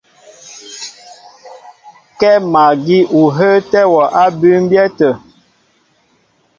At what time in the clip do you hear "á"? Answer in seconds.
4.21-4.23